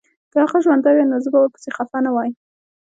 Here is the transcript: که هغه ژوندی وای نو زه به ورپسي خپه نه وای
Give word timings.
که 0.31 0.37
هغه 0.43 0.57
ژوندی 0.65 0.91
وای 0.95 1.05
نو 1.11 1.17
زه 1.23 1.29
به 1.33 1.39
ورپسي 1.41 1.69
خپه 1.77 1.97
نه 2.05 2.11
وای 2.15 2.29